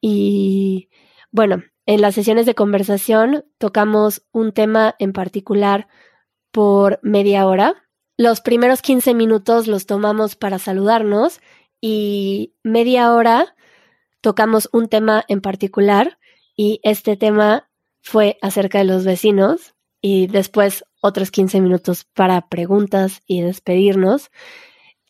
Y 0.00 0.88
bueno, 1.30 1.62
en 1.84 2.00
las 2.00 2.14
sesiones 2.14 2.46
de 2.46 2.54
conversación 2.54 3.44
tocamos 3.58 4.26
un 4.32 4.52
tema 4.52 4.94
en 4.98 5.12
particular 5.12 5.88
por 6.50 6.98
media 7.02 7.46
hora. 7.46 7.74
Los 8.16 8.40
primeros 8.40 8.80
15 8.80 9.12
minutos 9.12 9.66
los 9.66 9.84
tomamos 9.86 10.36
para 10.36 10.58
saludarnos 10.58 11.40
y 11.80 12.54
media 12.62 13.12
hora 13.12 13.54
tocamos 14.22 14.68
un 14.72 14.88
tema 14.88 15.24
en 15.28 15.40
particular 15.40 16.18
y 16.56 16.80
este 16.82 17.16
tema 17.16 17.68
fue 18.00 18.38
acerca 18.40 18.78
de 18.78 18.84
los 18.84 19.04
vecinos 19.04 19.74
y 20.00 20.26
después 20.26 20.84
otros 21.00 21.30
15 21.30 21.60
minutos 21.60 22.04
para 22.04 22.48
preguntas 22.48 23.22
y 23.26 23.42
despedirnos. 23.42 24.30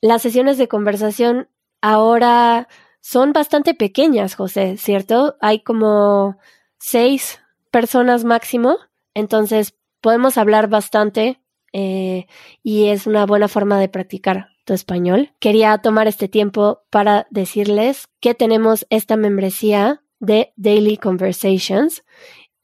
Las 0.00 0.22
sesiones 0.22 0.58
de 0.58 0.68
conversación 0.68 1.48
ahora 1.80 2.68
son 3.00 3.32
bastante 3.32 3.74
pequeñas, 3.74 4.34
José, 4.34 4.76
¿cierto? 4.76 5.36
Hay 5.40 5.60
como 5.60 6.38
seis 6.78 7.40
personas 7.70 8.24
máximo, 8.24 8.78
entonces 9.14 9.74
podemos 10.00 10.38
hablar 10.38 10.68
bastante 10.68 11.40
eh, 11.72 12.26
y 12.62 12.86
es 12.86 13.06
una 13.06 13.26
buena 13.26 13.48
forma 13.48 13.78
de 13.78 13.88
practicar 13.88 14.48
tu 14.64 14.74
español. 14.74 15.32
Quería 15.40 15.76
tomar 15.78 16.08
este 16.08 16.28
tiempo 16.28 16.82
para 16.90 17.26
decirles 17.30 18.08
que 18.20 18.34
tenemos 18.34 18.86
esta 18.90 19.16
membresía 19.16 20.02
de 20.18 20.52
Daily 20.56 20.96
Conversations 20.96 22.02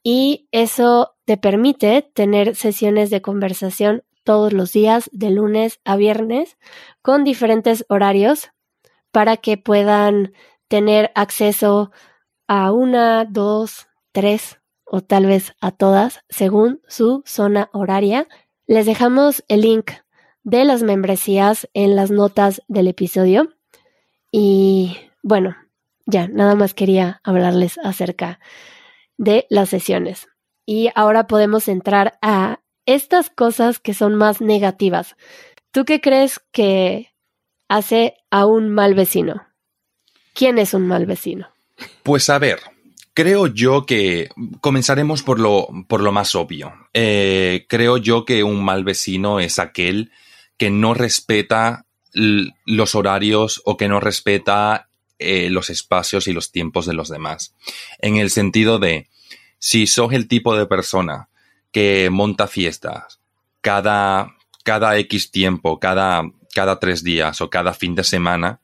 y 0.03 0.49
eso 0.51 1.15
te 1.25 1.37
permite 1.37 2.01
tener 2.13 2.55
sesiones 2.55 3.09
de 3.09 3.21
conversación 3.21 4.03
todos 4.23 4.53
los 4.53 4.71
días, 4.73 5.09
de 5.13 5.31
lunes 5.31 5.79
a 5.85 5.95
viernes, 5.95 6.57
con 7.01 7.23
diferentes 7.23 7.85
horarios 7.89 8.51
para 9.11 9.37
que 9.37 9.57
puedan 9.57 10.33
tener 10.67 11.11
acceso 11.15 11.91
a 12.47 12.71
una, 12.71 13.25
dos, 13.25 13.87
tres 14.11 14.59
o 14.85 15.01
tal 15.01 15.25
vez 15.25 15.53
a 15.61 15.71
todas 15.71 16.21
según 16.29 16.81
su 16.87 17.23
zona 17.25 17.69
horaria. 17.73 18.27
Les 18.65 18.85
dejamos 18.85 19.43
el 19.47 19.61
link 19.61 19.91
de 20.43 20.65
las 20.65 20.83
membresías 20.83 21.69
en 21.73 21.95
las 21.95 22.11
notas 22.11 22.61
del 22.67 22.87
episodio. 22.87 23.49
Y 24.31 24.97
bueno, 25.21 25.55
ya, 26.05 26.27
nada 26.27 26.55
más 26.55 26.73
quería 26.73 27.21
hablarles 27.23 27.77
acerca 27.77 28.39
de 29.23 29.45
las 29.49 29.69
sesiones. 29.69 30.27
Y 30.65 30.89
ahora 30.95 31.27
podemos 31.27 31.67
entrar 31.67 32.17
a 32.21 32.59
estas 32.85 33.29
cosas 33.29 33.79
que 33.79 33.93
son 33.93 34.15
más 34.15 34.41
negativas. 34.41 35.15
¿Tú 35.71 35.85
qué 35.85 36.01
crees 36.01 36.41
que 36.51 37.13
hace 37.67 38.15
a 38.29 38.45
un 38.45 38.69
mal 38.69 38.93
vecino? 38.93 39.47
¿Quién 40.33 40.57
es 40.57 40.73
un 40.73 40.87
mal 40.87 41.05
vecino? 41.05 41.49
Pues 42.03 42.29
a 42.29 42.39
ver, 42.39 42.59
creo 43.13 43.47
yo 43.47 43.85
que 43.85 44.29
comenzaremos 44.61 45.23
por 45.23 45.39
lo, 45.39 45.67
por 45.87 46.01
lo 46.01 46.11
más 46.11 46.35
obvio. 46.35 46.73
Eh, 46.93 47.65
creo 47.69 47.97
yo 47.97 48.25
que 48.25 48.43
un 48.43 48.63
mal 48.63 48.83
vecino 48.83 49.39
es 49.39 49.59
aquel 49.59 50.11
que 50.57 50.69
no 50.69 50.93
respeta 50.93 51.85
los 52.13 52.95
horarios 52.95 53.61
o 53.65 53.75
que 53.75 53.87
no 53.87 53.99
respeta 53.99 54.87
eh, 55.23 55.49
los 55.49 55.69
espacios 55.69 56.27
y 56.27 56.33
los 56.33 56.51
tiempos 56.51 56.85
de 56.85 56.93
los 56.93 57.09
demás. 57.09 57.55
En 57.99 58.17
el 58.17 58.29
sentido 58.29 58.79
de, 58.79 59.09
si 59.59 59.87
sos 59.87 60.13
el 60.13 60.27
tipo 60.27 60.55
de 60.55 60.65
persona 60.65 61.29
que 61.71 62.09
monta 62.09 62.47
fiestas 62.47 63.19
cada, 63.61 64.35
cada 64.63 64.97
X 64.97 65.31
tiempo, 65.31 65.79
cada, 65.79 66.23
cada 66.53 66.79
tres 66.79 67.03
días 67.03 67.41
o 67.41 67.49
cada 67.49 67.73
fin 67.73 67.95
de 67.95 68.03
semana, 68.03 68.59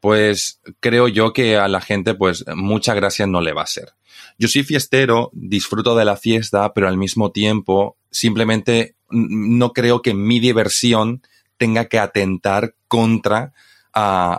pues 0.00 0.60
creo 0.80 1.08
yo 1.08 1.32
que 1.32 1.56
a 1.56 1.66
la 1.68 1.80
gente 1.80 2.14
pues 2.14 2.44
mucha 2.54 2.94
gracia 2.94 3.26
no 3.26 3.40
le 3.40 3.52
va 3.52 3.62
a 3.62 3.66
ser. 3.66 3.94
Yo 4.38 4.48
soy 4.48 4.62
fiestero, 4.62 5.30
disfruto 5.32 5.96
de 5.96 6.04
la 6.04 6.16
fiesta, 6.16 6.72
pero 6.72 6.88
al 6.88 6.96
mismo 6.96 7.32
tiempo 7.32 7.96
simplemente 8.10 8.94
no 9.10 9.72
creo 9.72 10.02
que 10.02 10.14
mi 10.14 10.38
diversión 10.38 11.22
tenga 11.56 11.86
que 11.86 11.98
atentar 11.98 12.74
contra 12.86 13.52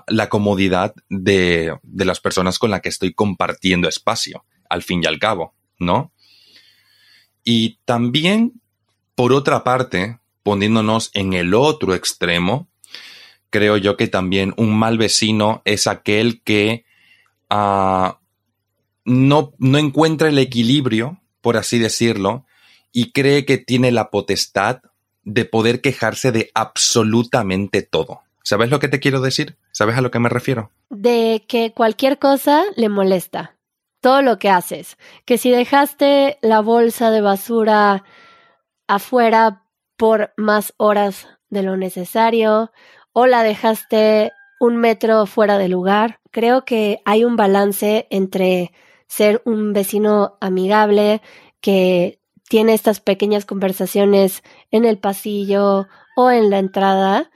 la 0.07 0.29
comodidad 0.29 0.93
de, 1.09 1.77
de 1.83 2.05
las 2.05 2.19
personas 2.19 2.59
con 2.59 2.71
las 2.71 2.81
que 2.81 2.89
estoy 2.89 3.13
compartiendo 3.13 3.89
espacio, 3.89 4.45
al 4.69 4.83
fin 4.83 5.01
y 5.03 5.07
al 5.07 5.19
cabo, 5.19 5.53
¿no? 5.79 6.13
Y 7.43 7.79
también, 7.85 8.61
por 9.15 9.33
otra 9.33 9.63
parte, 9.63 10.19
poniéndonos 10.43 11.11
en 11.13 11.33
el 11.33 11.53
otro 11.53 11.93
extremo, 11.93 12.69
creo 13.49 13.77
yo 13.77 13.97
que 13.97 14.07
también 14.07 14.53
un 14.57 14.77
mal 14.77 14.97
vecino 14.97 15.61
es 15.65 15.87
aquel 15.87 16.41
que 16.43 16.85
ah, 17.49 18.19
no, 19.05 19.53
no 19.57 19.77
encuentra 19.77 20.29
el 20.29 20.37
equilibrio, 20.37 21.19
por 21.41 21.57
así 21.57 21.79
decirlo, 21.79 22.45
y 22.91 23.11
cree 23.11 23.45
que 23.45 23.57
tiene 23.57 23.91
la 23.91 24.09
potestad 24.09 24.81
de 25.23 25.45
poder 25.45 25.81
quejarse 25.81 26.31
de 26.31 26.51
absolutamente 26.53 27.81
todo. 27.81 28.21
¿Sabes 28.49 28.71
lo 28.71 28.79
que 28.79 28.87
te 28.87 28.99
quiero 28.99 29.21
decir? 29.21 29.59
¿Sabes 29.71 29.95
a 29.95 30.01
lo 30.01 30.09
que 30.09 30.17
me 30.17 30.27
refiero? 30.27 30.71
De 30.89 31.45
que 31.47 31.71
cualquier 31.71 32.17
cosa 32.17 32.63
le 32.75 32.89
molesta. 32.89 33.55
Todo 34.01 34.23
lo 34.23 34.39
que 34.39 34.49
haces. 34.49 34.97
Que 35.25 35.37
si 35.37 35.51
dejaste 35.51 36.39
la 36.41 36.59
bolsa 36.59 37.11
de 37.11 37.21
basura 37.21 38.03
afuera 38.87 39.65
por 39.97 40.33
más 40.35 40.73
horas 40.77 41.27
de 41.51 41.61
lo 41.61 41.77
necesario 41.77 42.71
o 43.13 43.27
la 43.27 43.43
dejaste 43.43 44.31
un 44.59 44.77
metro 44.77 45.27
fuera 45.27 45.59
de 45.59 45.69
lugar. 45.69 46.19
Creo 46.31 46.65
que 46.65 47.03
hay 47.05 47.25
un 47.25 47.35
balance 47.35 48.07
entre 48.09 48.71
ser 49.05 49.43
un 49.45 49.73
vecino 49.73 50.39
amigable 50.41 51.21
que 51.61 52.19
tiene 52.49 52.73
estas 52.73 52.99
pequeñas 52.99 53.45
conversaciones 53.45 54.41
en 54.71 54.85
el 54.85 54.97
pasillo 54.97 55.87
o 56.15 56.31
en 56.31 56.49
la 56.49 56.57
entrada 56.57 57.29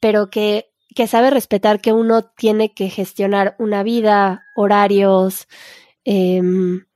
pero 0.00 0.30
que, 0.30 0.72
que 0.94 1.06
sabe 1.06 1.30
respetar 1.30 1.80
que 1.80 1.92
uno 1.92 2.22
tiene 2.22 2.72
que 2.74 2.88
gestionar 2.88 3.54
una 3.58 3.82
vida, 3.82 4.44
horarios, 4.56 5.46
em, 6.04 6.86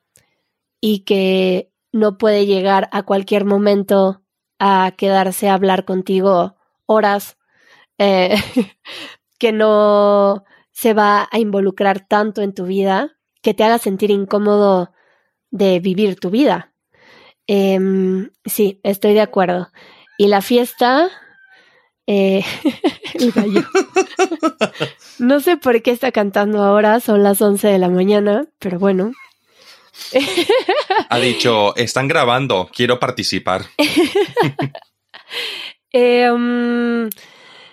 y 0.80 1.00
que 1.00 1.72
no 1.92 2.18
puede 2.18 2.46
llegar 2.46 2.88
a 2.92 3.02
cualquier 3.04 3.44
momento 3.44 4.22
a 4.58 4.92
quedarse 4.96 5.48
a 5.48 5.54
hablar 5.54 5.84
contigo 5.84 6.56
horas, 6.86 7.38
eh, 7.98 8.34
que 9.38 9.52
no 9.52 10.44
se 10.72 10.94
va 10.94 11.28
a 11.30 11.38
involucrar 11.38 12.06
tanto 12.06 12.42
en 12.42 12.54
tu 12.54 12.64
vida, 12.66 13.16
que 13.42 13.54
te 13.54 13.64
haga 13.64 13.78
sentir 13.78 14.10
incómodo 14.10 14.92
de 15.50 15.78
vivir 15.80 16.18
tu 16.18 16.30
vida. 16.30 16.74
Em, 17.46 18.30
sí, 18.44 18.80
estoy 18.82 19.14
de 19.14 19.20
acuerdo. 19.20 19.68
Y 20.18 20.28
la 20.28 20.40
fiesta, 20.42 21.10
eh, 22.06 22.44
el 23.14 23.32
gallo. 23.32 23.62
no 25.18 25.40
sé 25.40 25.56
por 25.56 25.82
qué 25.82 25.90
está 25.90 26.12
cantando 26.12 26.62
ahora, 26.62 27.00
son 27.00 27.22
las 27.22 27.40
11 27.40 27.68
de 27.68 27.78
la 27.78 27.88
mañana, 27.88 28.46
pero 28.58 28.78
bueno. 28.78 29.12
ha 31.08 31.18
dicho, 31.18 31.74
están 31.76 32.08
grabando, 32.08 32.68
quiero 32.74 32.98
participar. 32.98 33.64
Em, 35.96 37.08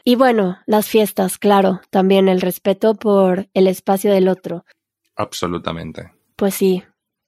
Y 0.03 0.15
bueno, 0.15 0.59
las 0.67 0.87
fiestas, 0.87 1.37
claro, 1.37 1.81
también 1.89 2.27
el 2.29 2.41
respeto 2.41 2.93
por 2.95 3.47
el 3.53 3.67
espacio 3.67 4.11
del 4.11 4.27
otro. 4.27 4.65
Absolutamente. 5.15 6.11
Pues 6.35 6.53
sí, 6.55 6.83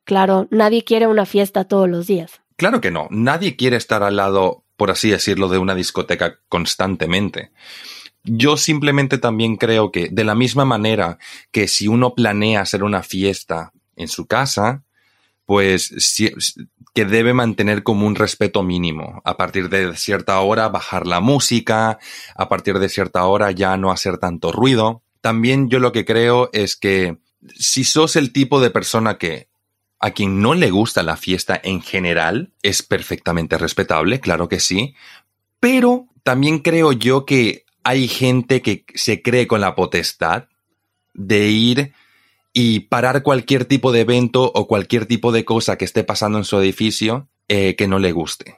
claro, 0.06 0.48
nadie 0.52 0.84
quiere 0.84 1.08
una 1.08 1.26
fiesta 1.26 1.66
todos 1.66 1.90
los 1.90 2.08
días. 2.08 2.42
Claro 2.58 2.80
que 2.82 2.92
no, 2.92 3.08
nadie 3.10 3.56
quiere 3.56 3.76
estar 3.78 4.04
al 4.04 4.16
lado, 4.16 4.63
por 4.76 4.92
así 4.92 5.10
decirlo, 5.10 5.50
de 5.50 5.58
una 5.58 5.76
discoteca 5.76 6.40
constantemente. 6.50 7.52
Yo 8.24 8.56
simplemente 8.58 9.18
también 9.18 9.58
creo 9.58 9.92
que 9.92 10.10
de 10.10 10.24
la 10.24 10.36
misma 10.36 10.66
manera 10.66 11.18
que 11.52 11.68
si 11.68 11.88
uno 11.88 12.16
planea 12.16 12.62
hacer 12.62 12.84
una 12.84 13.04
fiesta 13.04 13.74
en 13.96 14.08
su 14.08 14.28
casa, 14.28 14.84
pues 15.46 15.94
que 16.94 17.06
debe 17.06 17.34
mantener 17.34 17.84
como 17.84 18.08
un 18.08 18.16
respeto 18.16 18.64
mínimo. 18.64 19.22
A 19.26 19.36
partir 19.36 19.70
de 19.70 19.96
cierta 19.98 20.40
hora 20.40 20.70
bajar 20.70 21.06
la 21.06 21.20
música, 21.20 22.00
a 22.36 22.50
partir 22.50 22.80
de 22.80 22.90
cierta 22.90 23.26
hora 23.26 23.52
ya 23.52 23.76
no 23.78 23.92
hacer 23.92 24.20
tanto 24.20 24.52
ruido. 24.52 25.04
También 25.22 25.70
yo 25.70 25.80
lo 25.80 25.92
que 25.92 26.06
creo 26.06 26.50
es 26.54 26.76
que 26.76 27.18
si 27.56 27.84
sos 27.84 28.16
el 28.16 28.32
tipo 28.32 28.62
de 28.62 28.70
persona 28.70 29.18
que 29.18 29.50
a 30.04 30.12
quien 30.12 30.42
no 30.42 30.54
le 30.54 30.70
gusta 30.70 31.02
la 31.02 31.16
fiesta 31.16 31.58
en 31.64 31.82
general, 31.82 32.52
es 32.62 32.84
perfectamente 32.84 33.58
respetable, 33.58 34.20
claro 34.20 34.50
que 34.50 34.60
sí, 34.60 34.96
pero 35.62 36.08
también 36.24 36.60
creo 36.60 36.92
yo 36.92 37.26
que 37.26 37.64
hay 37.86 38.10
gente 38.10 38.62
que 38.62 38.84
se 38.96 39.22
cree 39.22 39.48
con 39.48 39.62
la 39.62 39.76
potestad 39.76 40.50
de 41.14 41.48
ir 41.48 41.94
y 42.52 42.82
parar 42.82 43.24
cualquier 43.24 43.64
tipo 43.64 43.94
de 43.94 44.02
evento 44.02 44.52
o 44.54 44.68
cualquier 44.68 45.06
tipo 45.06 45.32
de 45.32 45.46
cosa 45.46 45.78
que 45.78 45.86
esté 45.86 46.04
pasando 46.04 46.38
en 46.38 46.44
su 46.44 46.60
edificio 46.60 47.30
eh, 47.48 47.78
que 47.78 47.88
no 47.88 47.98
le 47.98 48.12
guste. 48.12 48.58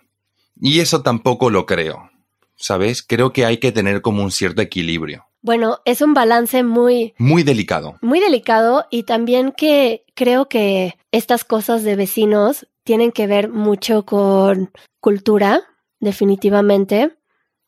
Y 0.59 0.79
eso 0.79 1.03
tampoco 1.03 1.51
lo 1.51 1.67
creo, 1.67 2.09
¿sabes? 2.55 3.03
Creo 3.03 3.33
que 3.33 3.45
hay 3.45 3.57
que 3.57 3.71
tener 3.71 4.01
como 4.01 4.23
un 4.23 4.31
cierto 4.31 4.63
equilibrio. 4.63 5.27
Bueno, 5.45 5.79
es 5.85 6.01
un 6.01 6.13
balance 6.13 6.63
muy... 6.63 7.13
Muy 7.17 7.43
delicado. 7.43 7.97
Muy 8.01 8.19
delicado 8.19 8.85
y 8.89 9.03
también 9.03 9.51
que 9.51 10.05
creo 10.15 10.49
que 10.49 10.97
estas 11.11 11.43
cosas 11.45 11.83
de 11.83 11.95
vecinos 11.95 12.67
tienen 12.83 13.11
que 13.11 13.27
ver 13.27 13.49
mucho 13.49 14.05
con 14.05 14.71
cultura, 14.99 15.63
definitivamente. 15.99 17.15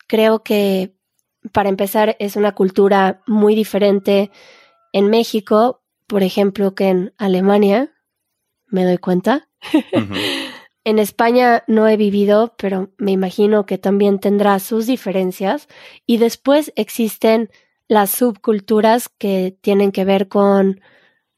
Creo 0.08 0.44
que, 0.44 0.96
para 1.52 1.70
empezar, 1.70 2.16
es 2.20 2.36
una 2.36 2.54
cultura 2.54 3.22
muy 3.28 3.56
diferente 3.56 4.32
en 4.92 5.10
México 5.10 5.82
por 6.08 6.24
ejemplo, 6.24 6.74
que 6.74 6.88
en 6.88 7.14
Alemania, 7.18 7.94
me 8.66 8.86
doy 8.86 8.98
cuenta. 8.98 9.50
en 10.84 11.00
España 11.00 11.64
no 11.68 11.88
he 11.88 11.98
vivido, 11.98 12.56
pero 12.58 12.92
me 12.98 13.12
imagino 13.12 13.66
que 13.66 13.78
también 13.78 14.20
tendrá 14.20 14.58
sus 14.60 14.88
diferencias. 14.88 15.68
Y 16.06 16.18
después 16.18 16.72
existen 16.76 17.52
las 17.88 18.12
subculturas 18.12 19.10
que 19.10 19.58
tienen 19.62 19.92
que 19.92 20.06
ver 20.06 20.28
con 20.28 20.82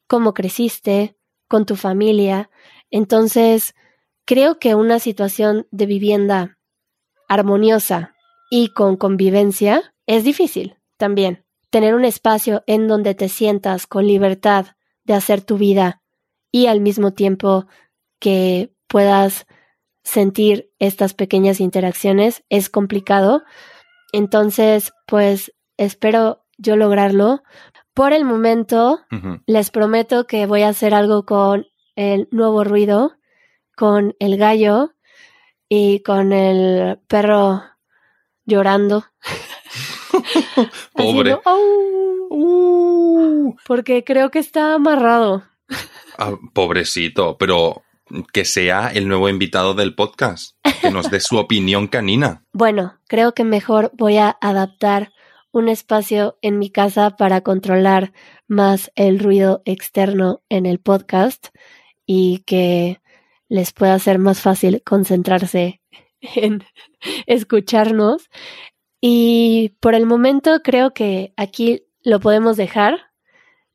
cómo 0.08 0.34
creciste, 0.34 1.16
con 1.48 1.66
tu 1.66 1.76
familia. 1.76 2.50
Entonces, 2.90 3.76
creo 4.26 4.60
que 4.60 4.76
una 4.76 5.00
situación 5.00 5.68
de 5.72 5.86
vivienda 5.86 6.58
armoniosa 7.28 8.16
y 8.50 8.70
con 8.70 8.98
convivencia 8.98 9.94
es 10.08 10.24
difícil 10.24 10.78
también 10.98 11.46
tener 11.70 11.94
un 11.94 12.06
espacio 12.06 12.64
en 12.66 12.88
donde 12.88 13.14
te 13.14 13.30
sientas 13.30 13.86
con 13.86 14.08
libertad 14.08 14.68
de 15.04 15.14
hacer 15.14 15.42
tu 15.42 15.58
vida 15.58 16.02
y 16.52 16.66
al 16.66 16.82
mismo 16.82 17.14
tiempo 17.14 17.68
que 18.20 18.74
puedas 18.88 19.46
sentir 20.04 20.72
estas 20.80 21.14
pequeñas 21.14 21.60
interacciones 21.60 22.44
es 22.50 22.70
complicado. 22.70 23.44
Entonces, 24.12 24.92
pues 25.06 25.54
espero 25.80 26.46
yo 26.58 26.76
lograrlo. 26.76 27.42
Por 27.94 28.14
el 28.14 28.26
momento, 28.26 29.02
les 29.48 29.72
prometo 29.72 30.28
que 30.28 30.46
voy 30.46 30.62
a 30.62 30.70
hacer 30.70 30.94
algo 30.94 31.26
con 31.26 31.66
el 31.96 32.28
nuevo 32.32 32.64
ruido, 32.64 33.14
con 33.76 34.16
el 34.20 34.38
gallo 34.38 34.94
y 35.68 36.02
con 36.04 36.32
el 36.32 37.00
perro 37.08 37.64
llorando. 38.46 39.06
Pobre. 40.94 41.40
Uh", 42.30 43.56
porque 43.66 44.04
creo 44.04 44.32
que 44.32 44.40
está 44.40 44.76
amarrado. 44.76 45.44
Ah, 46.18 46.36
pobrecito, 46.54 47.38
pero 47.38 47.84
que 48.34 48.46
sea 48.46 48.92
el 48.94 49.08
nuevo 49.08 49.30
invitado 49.30 49.74
del 49.74 49.96
podcast, 49.96 50.56
que 50.82 50.92
nos 50.92 51.10
dé 51.10 51.20
su 51.20 51.38
opinión 51.38 51.88
canina. 51.88 52.44
Bueno, 52.54 53.00
creo 53.08 53.34
que 53.34 53.44
mejor 53.44 53.92
voy 53.94 54.18
a 54.18 54.38
adaptar 54.42 55.12
un 55.52 55.70
espacio 55.70 56.38
en 56.42 56.60
mi 56.60 56.70
casa 56.70 57.12
para 57.12 57.42
controlar 57.42 58.14
más 58.48 58.92
el 58.96 59.20
ruido 59.20 59.62
externo 59.66 60.42
en 60.50 60.66
el 60.66 60.80
podcast 60.80 61.48
y 62.06 62.40
que 62.46 63.02
les 63.48 63.74
pueda 63.74 63.98
ser 64.00 64.20
más 64.20 64.42
fácil 64.42 64.82
concentrarse 64.84 65.82
en 66.22 66.64
escucharnos. 67.26 68.30
Y 69.02 69.76
por 69.80 69.96
el 69.96 70.06
momento 70.06 70.62
creo 70.64 70.94
que 70.94 71.34
aquí 71.38 71.84
lo 72.02 72.20
podemos 72.20 72.58
dejar. 72.58 73.12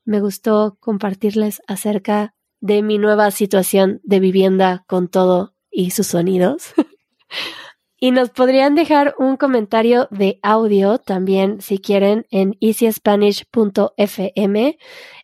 Me 0.05 0.21
gustó 0.21 0.77
compartirles 0.81 1.63
acerca 1.67 2.35
de 2.61 2.83
mi 2.83 2.99
nueva 2.99 3.31
situación 3.31 4.01
de 4.05 4.21
vivienda 4.21 4.85
con 4.87 5.09
todo 5.09 5.55
y 5.71 5.91
sus 5.91 6.09
sonidos. 6.09 6.75
y 7.99 8.11
nos 8.11 8.31
podrían 8.31 8.75
dejar 8.75 9.15
un 9.19 9.37
comentario 9.37 10.09
de 10.11 10.39
audio 10.43 10.99
también 10.99 11.61
si 11.61 11.79
quieren 11.79 12.27
en 12.31 12.57
easyspanish.fm 12.61 14.79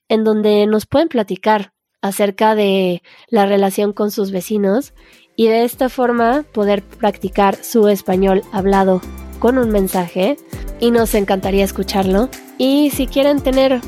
en 0.09 0.25
donde 0.25 0.67
nos 0.67 0.87
pueden 0.87 1.09
platicar 1.09 1.73
acerca 2.03 2.55
de 2.55 3.03
la 3.29 3.47
relación 3.47 3.93
con 3.93 4.11
sus 4.11 4.31
vecinos 4.31 4.95
y 5.37 5.49
de 5.49 5.65
esta 5.65 5.89
forma 5.89 6.45
poder 6.53 6.83
practicar 6.83 7.63
su 7.63 7.89
español 7.89 8.43
hablado 8.53 9.01
con 9.39 9.59
un 9.59 9.71
mensaje 9.71 10.37
y 10.81 10.91
nos 10.91 11.15
encantaría 11.15 11.65
escucharlo. 11.65 12.29
Y 12.59 12.91
si 12.91 13.07
quieren 13.07 13.41
tener 13.41 13.81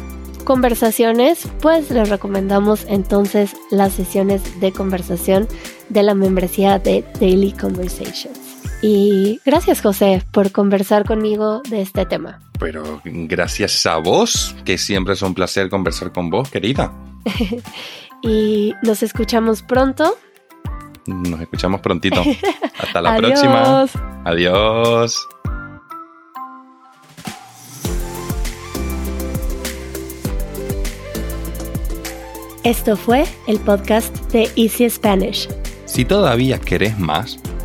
conversaciones, 0.45 1.47
pues 1.61 1.91
les 1.91 2.09
recomendamos 2.09 2.87
entonces 2.89 3.55
las 3.71 3.93
sesiones 3.93 4.61
de 4.61 4.73
conversación 4.73 5.47
de 5.89 6.03
la 6.03 6.15
membresía 6.15 6.79
de 6.79 7.05
Daily 7.21 7.53
Conversations. 7.53 8.42
Y 8.83 9.41
gracias 9.47 9.81
José 9.81 10.25
por 10.33 10.51
conversar 10.51 11.05
conmigo 11.05 11.63
de 11.71 11.83
este 11.83 12.05
tema. 12.05 12.41
Pero 12.59 13.01
gracias 13.05 13.87
a 13.87 13.99
vos, 13.99 14.57
que 14.65 14.77
siempre 14.77 15.15
es 15.15 15.23
un 15.23 15.35
placer 15.35 15.71
conversar 15.71 16.11
con 16.13 16.31
vos, 16.31 16.51
querida. 16.51 16.93
y 18.23 18.75
nos 18.83 19.05
escuchamos 19.05 19.63
pronto. 19.63 20.17
Nos 21.07 21.41
escuchamos 21.41 21.81
prontito. 21.81 22.23
Hasta 22.79 23.01
la 23.01 23.17
próxima. 23.17 23.87
Adiós. 24.25 25.29
Esto 32.65 32.97
fue 32.97 33.25
el 33.49 33.59
podcast 33.59 34.17
de 34.33 34.49
Easy 34.57 34.89
Spanish. 34.89 35.49
Si 35.85 36.05
todavía 36.05 36.59
querés 36.61 36.97
más, 36.97 37.42